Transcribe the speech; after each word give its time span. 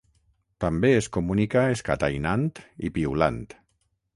També 0.63 0.89
es 1.01 1.09
comunica 1.17 1.65
escatainant 1.75 2.49
i 2.89 2.95
piulant. 2.97 3.43